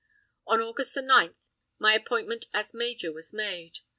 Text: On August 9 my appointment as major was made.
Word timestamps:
On 0.47 0.59
August 0.59 0.97
9 0.97 1.35
my 1.77 1.93
appointment 1.93 2.47
as 2.55 2.73
major 2.73 3.13
was 3.13 3.35
made. 3.35 3.81